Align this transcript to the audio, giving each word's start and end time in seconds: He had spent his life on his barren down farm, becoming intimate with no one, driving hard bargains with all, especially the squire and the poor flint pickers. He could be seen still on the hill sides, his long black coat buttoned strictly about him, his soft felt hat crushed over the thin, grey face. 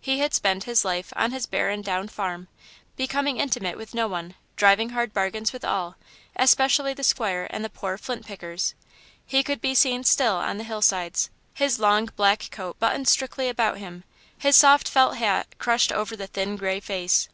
He 0.00 0.20
had 0.20 0.32
spent 0.32 0.62
his 0.70 0.84
life 0.84 1.12
on 1.16 1.32
his 1.32 1.46
barren 1.46 1.82
down 1.82 2.06
farm, 2.06 2.46
becoming 2.94 3.38
intimate 3.40 3.76
with 3.76 3.92
no 3.92 4.06
one, 4.06 4.36
driving 4.54 4.90
hard 4.90 5.12
bargains 5.12 5.52
with 5.52 5.64
all, 5.64 5.96
especially 6.36 6.94
the 6.94 7.02
squire 7.02 7.48
and 7.50 7.64
the 7.64 7.68
poor 7.68 7.98
flint 7.98 8.24
pickers. 8.24 8.76
He 9.26 9.42
could 9.42 9.60
be 9.60 9.74
seen 9.74 10.04
still 10.04 10.36
on 10.36 10.58
the 10.58 10.62
hill 10.62 10.80
sides, 10.80 11.28
his 11.54 11.80
long 11.80 12.08
black 12.14 12.50
coat 12.52 12.78
buttoned 12.78 13.08
strictly 13.08 13.48
about 13.48 13.78
him, 13.78 14.04
his 14.38 14.54
soft 14.54 14.88
felt 14.88 15.16
hat 15.16 15.48
crushed 15.58 15.90
over 15.90 16.14
the 16.14 16.28
thin, 16.28 16.54
grey 16.54 16.78
face. 16.78 17.28